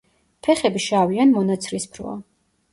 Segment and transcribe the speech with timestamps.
[0.47, 2.19] ფეხები შავი ან მონაცრისფროა.